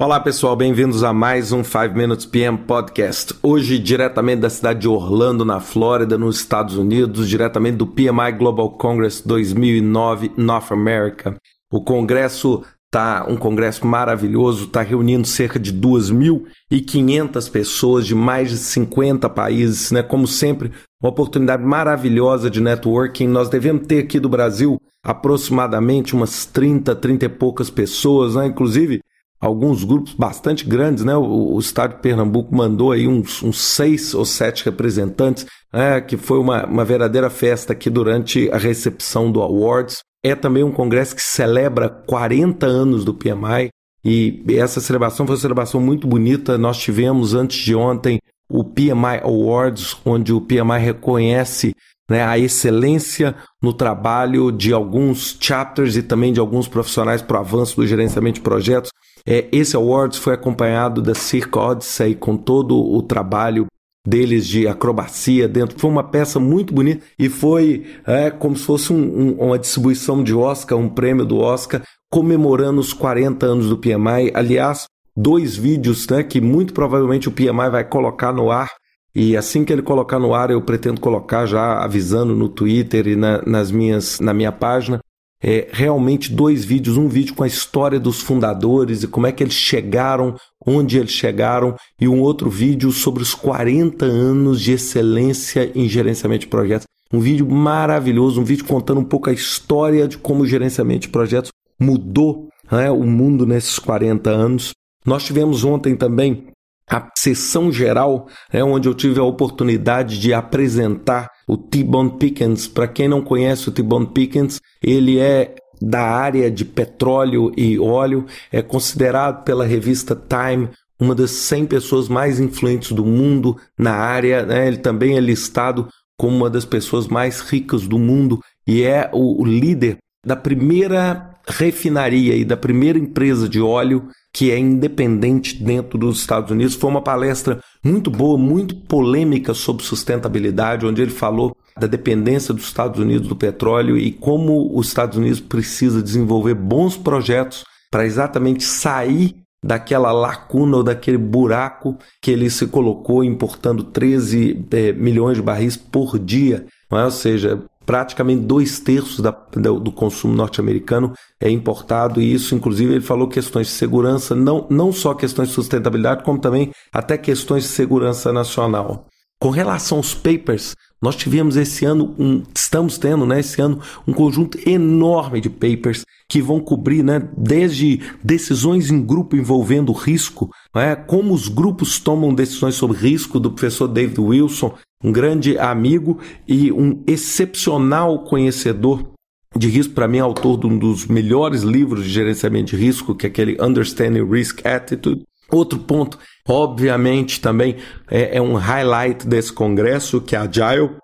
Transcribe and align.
Olá 0.00 0.20
pessoal, 0.20 0.54
bem-vindos 0.54 1.02
a 1.02 1.12
mais 1.12 1.50
um 1.50 1.64
5 1.64 1.92
Minutes 1.92 2.24
PM 2.24 2.56
Podcast. 2.56 3.34
Hoje, 3.42 3.80
diretamente 3.80 4.42
da 4.42 4.48
cidade 4.48 4.82
de 4.82 4.88
Orlando, 4.88 5.44
na 5.44 5.58
Flórida, 5.58 6.16
nos 6.16 6.38
Estados 6.38 6.76
Unidos, 6.76 7.28
diretamente 7.28 7.78
do 7.78 7.84
PMI 7.84 8.30
Global 8.38 8.70
Congress 8.70 9.20
2009 9.26 10.30
North 10.36 10.70
America. 10.70 11.34
O 11.72 11.82
congresso 11.82 12.62
tá 12.92 13.26
um 13.28 13.36
congresso 13.36 13.84
maravilhoso, 13.84 14.66
está 14.66 14.82
reunindo 14.82 15.26
cerca 15.26 15.58
de 15.58 15.74
2.500 15.74 17.50
pessoas 17.50 18.06
de 18.06 18.14
mais 18.14 18.50
de 18.50 18.56
50 18.56 19.28
países, 19.28 19.90
né? 19.90 20.00
Como 20.00 20.28
sempre, 20.28 20.70
uma 21.02 21.10
oportunidade 21.10 21.64
maravilhosa 21.64 22.48
de 22.48 22.60
networking. 22.60 23.26
Nós 23.26 23.48
devemos 23.48 23.84
ter 23.88 24.04
aqui 24.04 24.20
do 24.20 24.28
Brasil 24.28 24.80
aproximadamente 25.04 26.14
umas 26.14 26.46
30, 26.46 26.94
30 26.94 27.24
e 27.24 27.28
poucas 27.28 27.68
pessoas, 27.68 28.36
né? 28.36 28.46
Inclusive, 28.46 29.00
alguns 29.40 29.84
grupos 29.84 30.14
bastante 30.14 30.64
grandes, 30.64 31.04
né? 31.04 31.16
O, 31.16 31.54
o 31.54 31.58
Estado 31.58 31.96
de 31.96 32.02
Pernambuco 32.02 32.54
mandou 32.54 32.92
aí 32.92 33.06
uns, 33.06 33.42
uns 33.42 33.60
seis 33.60 34.14
ou 34.14 34.24
sete 34.24 34.64
representantes, 34.64 35.46
né? 35.72 36.00
que 36.00 36.16
foi 36.16 36.38
uma, 36.38 36.66
uma 36.66 36.84
verdadeira 36.84 37.30
festa 37.30 37.72
aqui 37.72 37.88
durante 37.88 38.50
a 38.50 38.58
recepção 38.58 39.30
do 39.30 39.40
Awards. 39.40 39.98
É 40.24 40.34
também 40.34 40.64
um 40.64 40.72
congresso 40.72 41.14
que 41.14 41.22
celebra 41.22 41.88
40 41.88 42.66
anos 42.66 43.04
do 43.04 43.14
PMI 43.14 43.70
e 44.04 44.42
essa 44.56 44.80
celebração 44.80 45.26
foi 45.26 45.34
uma 45.34 45.40
celebração 45.40 45.80
muito 45.80 46.06
bonita. 46.06 46.58
Nós 46.58 46.78
tivemos 46.78 47.34
antes 47.34 47.58
de 47.58 47.74
ontem 47.74 48.18
o 48.50 48.64
PMI 48.64 49.20
Awards, 49.22 49.96
onde 50.04 50.32
o 50.32 50.40
PMI 50.40 50.78
reconhece 50.80 51.74
né, 52.10 52.24
a 52.24 52.38
excelência 52.38 53.34
no 53.62 53.72
trabalho 53.72 54.50
de 54.50 54.72
alguns 54.72 55.36
chapters 55.38 55.96
e 55.96 56.02
também 56.02 56.32
de 56.32 56.40
alguns 56.40 56.66
profissionais 56.66 57.20
para 57.20 57.36
o 57.36 57.40
avanço 57.40 57.76
do 57.76 57.86
gerenciamento 57.86 58.36
de 58.36 58.40
projetos. 58.40 58.90
É, 59.26 59.46
esse 59.52 59.76
Awards 59.76 60.18
foi 60.18 60.34
acompanhado 60.34 61.00
da 61.00 61.14
Cirque 61.14 61.58
Odyssey 61.58 62.14
com 62.14 62.36
todo 62.36 62.78
o 62.78 63.02
trabalho 63.02 63.66
deles 64.06 64.46
de 64.46 64.66
acrobacia 64.66 65.46
dentro. 65.46 65.78
Foi 65.78 65.90
uma 65.90 66.02
peça 66.02 66.40
muito 66.40 66.72
bonita 66.72 67.04
e 67.18 67.28
foi 67.28 67.84
é, 68.06 68.30
como 68.30 68.56
se 68.56 68.64
fosse 68.64 68.92
um, 68.92 68.96
um, 68.96 69.32
uma 69.34 69.58
distribuição 69.58 70.24
de 70.24 70.34
Oscar, 70.34 70.78
um 70.78 70.88
prêmio 70.88 71.26
do 71.26 71.38
Oscar, 71.38 71.82
comemorando 72.10 72.80
os 72.80 72.92
40 72.92 73.44
anos 73.44 73.68
do 73.68 73.76
PMI. 73.76 74.32
Aliás, 74.34 74.86
dois 75.14 75.56
vídeos 75.56 76.08
né, 76.08 76.22
que 76.22 76.40
muito 76.40 76.72
provavelmente 76.72 77.28
o 77.28 77.32
PMI 77.32 77.70
vai 77.70 77.84
colocar 77.84 78.32
no 78.32 78.50
ar. 78.50 78.70
E 79.14 79.36
assim 79.36 79.64
que 79.64 79.72
ele 79.72 79.82
colocar 79.82 80.18
no 80.18 80.32
ar, 80.32 80.50
eu 80.50 80.62
pretendo 80.62 81.00
colocar 81.00 81.44
já 81.44 81.82
avisando 81.82 82.34
no 82.34 82.48
Twitter 82.48 83.08
e 83.08 83.16
na, 83.16 83.42
nas 83.44 83.70
minhas, 83.70 84.20
na 84.20 84.32
minha 84.32 84.52
página, 84.52 85.00
é, 85.42 85.68
realmente 85.70 86.32
dois 86.32 86.64
vídeos, 86.64 86.96
um 86.96 87.08
vídeo 87.08 87.34
com 87.34 87.44
a 87.44 87.46
história 87.46 88.00
dos 88.00 88.20
fundadores 88.20 89.02
e 89.02 89.08
como 89.08 89.26
é 89.26 89.32
que 89.32 89.42
eles 89.42 89.54
chegaram, 89.54 90.34
onde 90.66 90.98
eles 90.98 91.12
chegaram, 91.12 91.76
e 92.00 92.08
um 92.08 92.20
outro 92.20 92.50
vídeo 92.50 92.90
sobre 92.90 93.22
os 93.22 93.34
40 93.34 94.04
anos 94.04 94.60
de 94.60 94.72
excelência 94.72 95.70
em 95.74 95.88
gerenciamento 95.88 96.40
de 96.40 96.48
projetos. 96.48 96.86
Um 97.12 97.20
vídeo 97.20 97.48
maravilhoso, 97.48 98.40
um 98.40 98.44
vídeo 98.44 98.66
contando 98.66 99.00
um 99.00 99.04
pouco 99.04 99.30
a 99.30 99.32
história 99.32 100.06
de 100.06 100.18
como 100.18 100.42
o 100.42 100.46
gerenciamento 100.46 101.02
de 101.02 101.08
projetos 101.08 101.50
mudou 101.80 102.48
né, 102.70 102.90
o 102.90 103.04
mundo 103.04 103.46
nesses 103.46 103.78
40 103.78 104.28
anos. 104.28 104.72
Nós 105.06 105.24
tivemos 105.24 105.64
ontem 105.64 105.96
também 105.96 106.48
a 106.90 107.08
sessão 107.16 107.70
geral, 107.70 108.28
é 108.52 108.64
onde 108.64 108.88
eu 108.88 108.94
tive 108.94 109.20
a 109.20 109.24
oportunidade 109.24 110.18
de 110.18 110.32
apresentar 110.34 111.30
o 111.48 111.56
T-Bone 111.56 112.18
Pickens. 112.18 112.68
Para 112.68 112.86
quem 112.86 113.08
não 113.08 113.22
conhece 113.22 113.68
o 113.68 113.72
T-Bone 113.72 114.08
Pickens, 114.08 114.60
ele 114.82 115.18
é 115.18 115.54
da 115.80 116.02
área 116.02 116.50
de 116.50 116.64
petróleo 116.64 117.52
e 117.56 117.78
óleo, 117.78 118.26
é 118.52 118.60
considerado 118.60 119.44
pela 119.44 119.64
revista 119.64 120.14
Time 120.14 120.68
uma 121.00 121.14
das 121.14 121.30
100 121.30 121.66
pessoas 121.66 122.08
mais 122.08 122.40
influentes 122.40 122.92
do 122.92 123.06
mundo 123.06 123.56
na 123.78 123.92
área. 123.92 124.44
Né? 124.44 124.66
Ele 124.66 124.78
também 124.78 125.16
é 125.16 125.20
listado 125.20 125.88
como 126.16 126.36
uma 126.36 126.50
das 126.50 126.64
pessoas 126.64 127.06
mais 127.06 127.40
ricas 127.40 127.86
do 127.86 127.98
mundo 127.98 128.42
e 128.66 128.82
é 128.82 129.08
o, 129.12 129.40
o 129.40 129.44
líder 129.44 129.98
da 130.26 130.34
primeira 130.34 131.34
refinaria 131.48 132.34
e 132.36 132.44
da 132.44 132.56
primeira 132.56 132.98
empresa 132.98 133.48
de 133.48 133.60
óleo 133.60 134.08
que 134.32 134.50
é 134.50 134.58
independente 134.58 135.62
dentro 135.62 135.98
dos 135.98 136.20
Estados 136.20 136.50
Unidos. 136.50 136.74
Foi 136.74 136.90
uma 136.90 137.02
palestra 137.02 137.60
muito 137.82 138.10
boa, 138.10 138.38
muito 138.38 138.76
polêmica 138.76 139.54
sobre 139.54 139.82
sustentabilidade, 139.82 140.86
onde 140.86 141.02
ele 141.02 141.10
falou 141.10 141.56
da 141.78 141.86
dependência 141.86 142.52
dos 142.52 142.64
Estados 142.64 143.00
Unidos 143.00 143.28
do 143.28 143.36
petróleo 143.36 143.96
e 143.96 144.12
como 144.12 144.76
os 144.76 144.88
Estados 144.88 145.16
Unidos 145.16 145.40
precisa 145.40 146.02
desenvolver 146.02 146.54
bons 146.54 146.96
projetos 146.96 147.64
para 147.90 148.04
exatamente 148.04 148.64
sair 148.64 149.36
daquela 149.64 150.12
lacuna 150.12 150.78
ou 150.78 150.82
daquele 150.82 151.18
buraco 151.18 151.96
que 152.22 152.30
ele 152.30 152.48
se 152.50 152.66
colocou 152.66 153.24
importando 153.24 153.82
13 153.82 154.66
é, 154.70 154.92
milhões 154.92 155.36
de 155.36 155.42
barris 155.42 155.76
por 155.76 156.18
dia. 156.18 156.66
É? 156.92 157.04
Ou 157.04 157.10
seja, 157.10 157.62
praticamente 157.88 158.42
dois 158.42 158.78
terços 158.78 159.20
da, 159.20 159.30
do 159.30 159.90
consumo 159.90 160.34
norte-americano 160.34 161.14
é 161.40 161.48
importado, 161.48 162.20
e 162.20 162.34
isso, 162.34 162.54
inclusive, 162.54 162.92
ele 162.92 163.00
falou 163.00 163.26
questões 163.26 163.68
de 163.68 163.72
segurança, 163.72 164.34
não, 164.34 164.66
não 164.68 164.92
só 164.92 165.14
questões 165.14 165.48
de 165.48 165.54
sustentabilidade, 165.54 166.22
como 166.22 166.38
também 166.38 166.70
até 166.92 167.16
questões 167.16 167.62
de 167.62 167.70
segurança 167.70 168.30
nacional. 168.30 169.06
Com 169.40 169.48
relação 169.48 169.96
aos 169.96 170.12
papers, 170.12 170.74
nós 171.00 171.16
tivemos 171.16 171.56
esse 171.56 171.86
ano, 171.86 172.14
um, 172.18 172.42
estamos 172.54 172.98
tendo 172.98 173.24
né, 173.24 173.40
esse 173.40 173.58
ano 173.62 173.80
um 174.06 174.12
conjunto 174.12 174.58
enorme 174.68 175.40
de 175.40 175.48
papers 175.48 176.04
que 176.28 176.42
vão 176.42 176.60
cobrir 176.60 177.02
né, 177.02 177.26
desde 177.38 178.02
decisões 178.22 178.90
em 178.90 179.00
grupo 179.00 179.34
envolvendo 179.34 179.92
risco, 179.92 180.50
né, 180.74 180.94
como 180.94 181.32
os 181.32 181.48
grupos 181.48 181.98
tomam 181.98 182.34
decisões 182.34 182.74
sobre 182.74 182.98
risco, 182.98 183.40
do 183.40 183.50
professor 183.50 183.88
David 183.88 184.20
Wilson, 184.20 184.74
um 185.02 185.12
grande 185.12 185.58
amigo 185.58 186.18
e 186.46 186.72
um 186.72 187.02
excepcional 187.06 188.24
conhecedor 188.24 189.12
de 189.56 189.68
risco, 189.68 189.94
para 189.94 190.08
mim, 190.08 190.18
autor 190.18 190.58
de 190.58 190.66
um 190.66 190.78
dos 190.78 191.06
melhores 191.06 191.62
livros 191.62 192.04
de 192.04 192.10
gerenciamento 192.10 192.76
de 192.76 192.76
risco, 192.76 193.14
que 193.14 193.26
é 193.26 193.28
aquele 193.28 193.56
Understanding 193.60 194.28
Risk 194.28 194.64
Attitude. 194.66 195.22
Outro 195.50 195.78
ponto, 195.78 196.18
obviamente, 196.46 197.40
também 197.40 197.76
é, 198.10 198.36
é 198.36 198.42
um 198.42 198.54
highlight 198.54 199.26
desse 199.26 199.52
congresso, 199.52 200.20
que 200.20 200.36
é 200.36 200.38
Agile, 200.38 200.96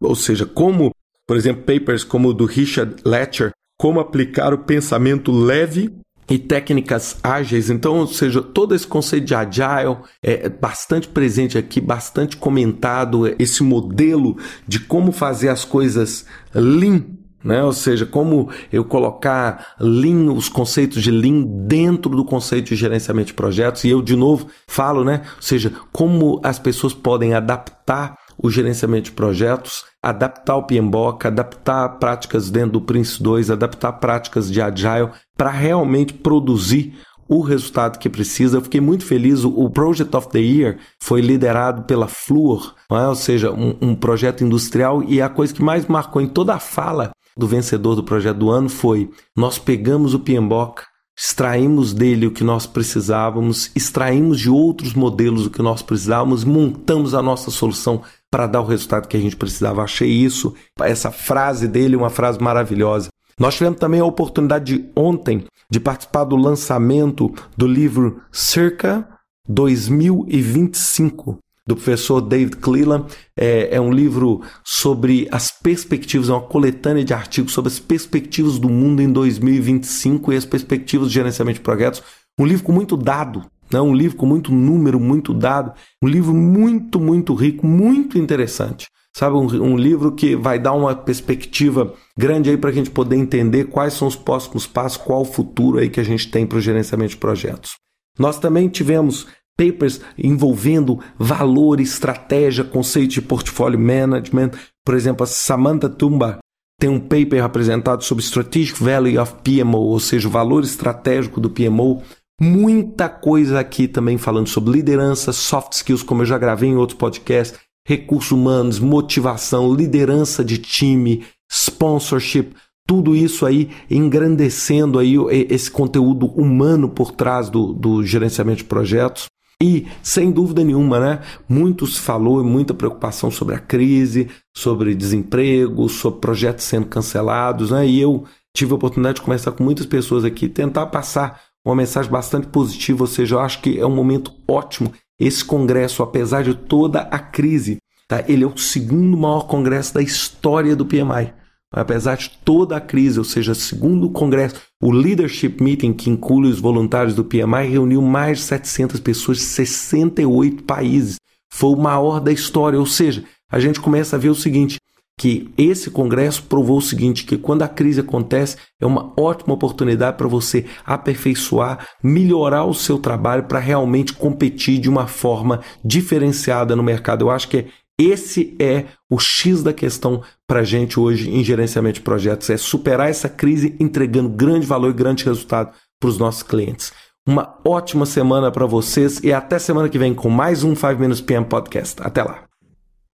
ou 0.00 0.14
seja, 0.14 0.44
como, 0.44 0.90
por 1.26 1.36
exemplo, 1.36 1.62
papers 1.62 2.04
como 2.04 2.28
o 2.28 2.34
do 2.34 2.44
Richard 2.44 2.96
Letcher, 3.04 3.52
como 3.78 4.00
aplicar 4.00 4.52
o 4.52 4.58
pensamento 4.58 5.32
leve 5.32 5.90
e 6.28 6.38
técnicas 6.38 7.18
ágeis. 7.22 7.70
Então, 7.70 7.98
ou 7.98 8.06
seja, 8.06 8.42
todo 8.42 8.74
esse 8.74 8.86
conceito 8.86 9.26
de 9.26 9.34
agile 9.34 9.96
é 10.22 10.48
bastante 10.48 11.08
presente 11.08 11.56
aqui, 11.56 11.80
bastante 11.80 12.36
comentado, 12.36 13.26
esse 13.38 13.62
modelo 13.62 14.36
de 14.66 14.80
como 14.80 15.12
fazer 15.12 15.48
as 15.48 15.64
coisas 15.64 16.26
lean 16.54 17.04
né? 17.46 17.62
Ou 17.62 17.72
seja, 17.72 18.04
como 18.04 18.50
eu 18.72 18.84
colocar 18.84 19.74
Lean, 19.78 20.32
os 20.32 20.48
conceitos 20.48 21.00
de 21.00 21.12
Lean 21.12 21.42
dentro 21.42 22.10
do 22.10 22.24
conceito 22.24 22.70
de 22.70 22.76
gerenciamento 22.76 23.28
de 23.28 23.34
projetos. 23.34 23.84
E 23.84 23.90
eu, 23.90 24.02
de 24.02 24.16
novo, 24.16 24.48
falo, 24.66 25.04
né? 25.04 25.22
Ou 25.36 25.42
seja, 25.42 25.72
como 25.92 26.40
as 26.42 26.58
pessoas 26.58 26.92
podem 26.92 27.34
adaptar 27.34 28.18
o 28.46 28.50
gerenciamento 28.50 29.06
de 29.06 29.12
projetos, 29.12 29.84
adaptar 30.02 30.56
o 30.56 30.62
PMBOK, 30.62 31.26
adaptar 31.26 31.88
práticas 31.98 32.50
dentro 32.50 32.72
do 32.72 32.80
Prince 32.80 33.22
2, 33.22 33.50
adaptar 33.50 33.92
práticas 33.94 34.50
de 34.50 34.60
Agile 34.60 35.10
para 35.36 35.50
realmente 35.50 36.12
produzir 36.14 36.94
o 37.28 37.40
resultado 37.40 37.98
que 37.98 38.08
precisa. 38.08 38.56
Eu 38.56 38.62
fiquei 38.62 38.80
muito 38.80 39.04
feliz. 39.04 39.44
O 39.44 39.68
Project 39.68 40.16
of 40.16 40.28
the 40.28 40.38
Year 40.38 40.78
foi 41.00 41.20
liderado 41.20 41.82
pela 41.82 42.06
Fluor, 42.06 42.74
é? 42.90 43.08
ou 43.08 43.14
seja, 43.14 43.50
um, 43.50 43.76
um, 43.80 43.94
projeto 43.94 44.44
industrial. 44.44 45.02
E 45.02 45.20
a 45.20 45.28
coisa 45.28 45.52
que 45.52 45.62
mais 45.62 45.86
marcou 45.86 46.22
em 46.22 46.28
toda 46.28 46.54
a 46.54 46.60
fala 46.60 47.10
do 47.36 47.46
vencedor 47.46 47.94
do 47.94 48.04
projeto 48.04 48.38
do 48.38 48.50
ano 48.50 48.68
foi: 48.68 49.10
nós 49.36 49.58
pegamos 49.58 50.14
o 50.14 50.20
PMBOK, 50.20 50.82
extraímos 51.18 51.94
dele 51.94 52.26
o 52.26 52.30
que 52.30 52.44
nós 52.44 52.66
precisávamos, 52.66 53.70
extraímos 53.74 54.38
de 54.38 54.50
outros 54.50 54.92
modelos 54.92 55.46
o 55.46 55.50
que 55.50 55.62
nós 55.62 55.80
precisávamos, 55.80 56.44
montamos 56.44 57.14
a 57.14 57.22
nossa 57.22 57.50
solução 57.50 58.02
para 58.30 58.46
dar 58.46 58.60
o 58.60 58.66
resultado 58.66 59.08
que 59.08 59.16
a 59.16 59.20
gente 59.20 59.36
precisava. 59.36 59.82
Achei 59.82 60.10
isso, 60.10 60.54
essa 60.80 61.10
frase 61.10 61.66
dele, 61.66 61.96
uma 61.96 62.10
frase 62.10 62.38
maravilhosa. 62.40 63.08
Nós 63.38 63.54
tivemos 63.54 63.78
também 63.78 64.00
a 64.00 64.04
oportunidade 64.04 64.76
de 64.76 64.90
ontem 64.94 65.44
de 65.70 65.80
participar 65.80 66.24
do 66.24 66.36
lançamento 66.36 67.34
do 67.56 67.66
livro 67.66 68.20
Circa 68.30 69.08
2025, 69.48 71.38
do 71.66 71.74
professor 71.74 72.20
David 72.20 72.56
Cleland. 72.56 73.06
É, 73.36 73.76
é, 73.76 73.80
um 73.80 73.90
livro 73.90 74.42
sobre 74.64 75.26
as 75.30 75.50
perspectivas, 75.50 76.28
é 76.28 76.32
uma 76.32 76.40
coletânea 76.40 77.04
de 77.04 77.12
artigos 77.12 77.52
sobre 77.52 77.72
as 77.72 77.78
perspectivas 77.78 78.58
do 78.58 78.68
mundo 78.68 79.02
em 79.02 79.10
2025 79.10 80.32
e 80.32 80.36
as 80.36 80.44
perspectivas 80.44 81.08
de 81.08 81.14
gerenciamento 81.14 81.58
de 81.58 81.64
projetos. 81.64 82.02
Um 82.38 82.46
livro 82.46 82.64
com 82.64 82.72
muito 82.72 82.96
dado, 82.96 83.44
né? 83.72 83.80
um 83.80 83.94
livro 83.94 84.16
com 84.16 84.26
muito 84.26 84.52
número, 84.52 85.00
muito 85.00 85.34
dado, 85.34 85.72
um 86.02 86.06
livro 86.06 86.34
muito, 86.34 87.00
muito 87.00 87.34
rico, 87.34 87.66
muito 87.66 88.18
interessante. 88.18 88.86
Sabe, 89.16 89.34
um, 89.34 89.46
um 89.62 89.76
livro 89.78 90.12
que 90.12 90.36
vai 90.36 90.58
dar 90.58 90.74
uma 90.74 90.94
perspectiva 90.94 91.94
grande 92.18 92.50
aí 92.50 92.56
para 92.58 92.68
a 92.68 92.72
gente 92.72 92.90
poder 92.90 93.16
entender 93.16 93.64
quais 93.64 93.94
são 93.94 94.06
os 94.06 94.14
próximos 94.14 94.66
passos, 94.66 94.98
qual 94.98 95.22
o 95.22 95.24
futuro 95.24 95.78
aí 95.78 95.88
que 95.88 95.98
a 95.98 96.04
gente 96.04 96.30
tem 96.30 96.46
para 96.46 96.58
o 96.58 96.60
gerenciamento 96.60 97.12
de 97.12 97.16
projetos. 97.16 97.70
Nós 98.18 98.38
também 98.38 98.68
tivemos 98.68 99.26
papers 99.56 100.00
envolvendo 100.18 101.00
valor, 101.18 101.80
estratégia, 101.80 102.62
conceito 102.62 103.12
de 103.12 103.22
portfólio 103.22 103.78
management. 103.78 104.50
Por 104.84 104.94
exemplo, 104.94 105.24
a 105.24 105.26
Samantha 105.26 105.88
Tumba 105.88 106.38
tem 106.78 106.90
um 106.90 107.00
paper 107.00 107.42
apresentado 107.42 108.04
sobre 108.04 108.22
Strategic 108.22 108.82
Value 108.82 109.18
of 109.18 109.36
PMO, 109.42 109.78
ou 109.78 109.98
seja, 109.98 110.28
o 110.28 110.30
valor 110.30 110.62
estratégico 110.62 111.40
do 111.40 111.50
PMO. 111.50 112.02
Muita 112.38 113.08
coisa 113.08 113.58
aqui 113.58 113.88
também 113.88 114.18
falando 114.18 114.48
sobre 114.48 114.72
liderança, 114.72 115.32
soft 115.32 115.72
skills, 115.72 116.02
como 116.02 116.20
eu 116.20 116.26
já 116.26 116.36
gravei 116.36 116.68
em 116.68 116.76
outros 116.76 116.98
podcasts, 116.98 117.58
recursos 117.86 118.30
humanos, 118.30 118.78
motivação, 118.78 119.72
liderança 119.74 120.44
de 120.44 120.58
time, 120.58 121.24
sponsorship, 121.50 122.52
tudo 122.86 123.16
isso 123.16 123.46
aí 123.46 123.70
engrandecendo 123.90 124.98
aí 124.98 125.16
esse 125.50 125.70
conteúdo 125.70 126.26
humano 126.26 126.88
por 126.88 127.10
trás 127.10 127.48
do, 127.48 127.72
do 127.72 128.04
gerenciamento 128.04 128.58
de 128.58 128.64
projetos. 128.64 129.26
E, 129.62 129.86
sem 130.02 130.30
dúvida 130.30 130.62
nenhuma, 130.62 131.00
né, 131.00 131.20
muito 131.48 131.86
se 131.86 131.98
falou, 131.98 132.44
muita 132.44 132.74
preocupação 132.74 133.30
sobre 133.30 133.54
a 133.54 133.58
crise, 133.58 134.28
sobre 134.54 134.94
desemprego, 134.94 135.88
sobre 135.88 136.20
projetos 136.20 136.64
sendo 136.64 136.86
cancelados, 136.86 137.70
né, 137.70 137.86
e 137.86 137.98
eu 137.98 138.24
tive 138.54 138.72
a 138.72 138.76
oportunidade 138.76 139.16
de 139.16 139.22
conversar 139.22 139.52
com 139.52 139.64
muitas 139.64 139.86
pessoas 139.86 140.24
aqui, 140.24 140.46
tentar 140.46 140.86
passar 140.86 141.40
uma 141.64 141.74
mensagem 141.74 142.10
bastante 142.10 142.46
positiva, 142.48 143.02
ou 143.02 143.06
seja, 143.06 143.36
eu 143.36 143.40
acho 143.40 143.62
que 143.62 143.78
é 143.78 143.86
um 143.86 143.94
momento 143.94 144.30
ótimo 144.46 144.92
esse 145.18 145.42
congresso, 145.42 146.02
apesar 146.02 146.44
de 146.44 146.54
toda 146.54 147.00
a 147.00 147.18
crise, 147.18 147.78
tá, 148.06 148.22
ele 148.28 148.44
é 148.44 148.46
o 148.46 148.58
segundo 148.58 149.16
maior 149.16 149.46
congresso 149.46 149.94
da 149.94 150.02
história 150.02 150.76
do 150.76 150.84
PMI 150.84 151.32
apesar 151.72 152.16
de 152.16 152.30
toda 152.44 152.76
a 152.76 152.80
crise, 152.80 153.18
ou 153.18 153.24
seja, 153.24 153.54
segundo 153.54 154.06
o 154.06 154.10
Congresso, 154.10 154.56
o 154.82 154.90
Leadership 154.90 155.56
Meeting, 155.60 155.92
que 155.92 156.10
inclui 156.10 156.50
os 156.50 156.60
voluntários 156.60 157.14
do 157.14 157.24
PMI, 157.24 157.68
reuniu 157.68 158.02
mais 158.02 158.38
de 158.38 158.44
700 158.44 159.00
pessoas 159.00 159.38
de 159.38 159.44
68 159.44 160.62
países. 160.64 161.16
Foi 161.52 161.70
o 161.70 161.76
maior 161.76 162.20
da 162.20 162.32
história, 162.32 162.78
ou 162.78 162.86
seja, 162.86 163.24
a 163.50 163.58
gente 163.58 163.80
começa 163.80 164.16
a 164.16 164.18
ver 164.18 164.28
o 164.28 164.34
seguinte, 164.34 164.78
que 165.18 165.50
esse 165.56 165.90
congresso 165.90 166.42
provou 166.42 166.76
o 166.76 166.82
seguinte, 166.82 167.24
que 167.24 167.38
quando 167.38 167.62
a 167.62 167.68
crise 167.68 168.00
acontece, 168.00 168.56
é 168.78 168.84
uma 168.84 169.14
ótima 169.18 169.54
oportunidade 169.54 170.18
para 170.18 170.28
você 170.28 170.66
aperfeiçoar, 170.84 171.88
melhorar 172.02 172.64
o 172.64 172.74
seu 172.74 172.98
trabalho 172.98 173.44
para 173.44 173.58
realmente 173.58 174.12
competir 174.12 174.78
de 174.78 174.90
uma 174.90 175.06
forma 175.06 175.60
diferenciada 175.82 176.76
no 176.76 176.82
mercado. 176.82 177.24
Eu 177.24 177.30
acho 177.30 177.48
que 177.48 177.56
é 177.56 177.66
esse 177.98 178.54
é 178.58 178.86
o 179.10 179.18
X 179.18 179.62
da 179.62 179.72
questão 179.72 180.22
para 180.46 180.60
a 180.60 180.64
gente 180.64 181.00
hoje 181.00 181.30
em 181.30 181.42
gerenciamento 181.42 181.96
de 181.96 182.04
projetos: 182.04 182.50
é 182.50 182.56
superar 182.56 183.08
essa 183.08 183.28
crise 183.28 183.74
entregando 183.80 184.28
grande 184.28 184.66
valor 184.66 184.90
e 184.90 184.94
grande 184.94 185.24
resultado 185.24 185.74
para 186.00 186.08
os 186.08 186.18
nossos 186.18 186.42
clientes. 186.42 186.92
Uma 187.26 187.58
ótima 187.64 188.06
semana 188.06 188.52
para 188.52 188.66
vocês 188.66 189.20
e 189.24 189.32
até 189.32 189.58
semana 189.58 189.88
que 189.88 189.98
vem 189.98 190.14
com 190.14 190.30
mais 190.30 190.62
um 190.62 190.76
5 190.76 191.00
Minutes 191.00 191.20
PM 191.20 191.46
Podcast. 191.46 192.00
Até 192.02 192.22
lá! 192.22 192.45